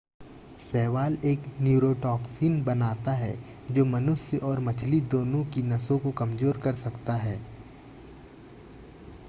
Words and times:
शैवाल 0.57 1.17
एक 1.25 1.43
न्यूरोटॉक्सिन 1.61 2.63
बनाता 2.63 3.11
है 3.11 3.31
जो 3.71 3.85
मनुष्य 3.85 4.37
और 4.43 4.59
मछली 4.59 5.01
दोनों 5.11 5.43
की 5.45 5.61
नसों 5.63 5.99
को 5.99 6.11
कमज़ोर 6.11 6.57
कर 6.57 6.75
सकता 6.75 7.15
है 7.15 7.39